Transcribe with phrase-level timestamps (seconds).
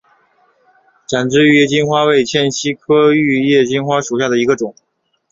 [1.05, 4.73] 展枝玉叶金花为茜草科玉叶金花属下的一个种。